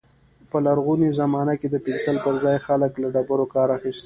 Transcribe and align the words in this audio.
په 0.49 0.57
لرغوني 0.65 1.09
زمانه 1.19 1.53
کې 1.59 1.67
د 1.71 1.75
پنسل 1.85 2.17
پر 2.25 2.35
ځای 2.43 2.57
خلک 2.67 2.91
له 3.01 3.07
ډبرو 3.15 3.45
کار 3.55 3.67
اخيست. 3.77 3.99